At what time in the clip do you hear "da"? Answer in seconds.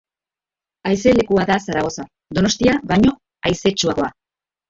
1.49-1.57